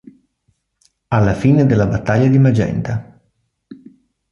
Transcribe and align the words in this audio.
Alla 1.09 1.35
fine 1.35 1.67
della 1.67 1.85
battaglia 1.85 2.27
di 2.27 2.39
Magenta. 2.39 3.21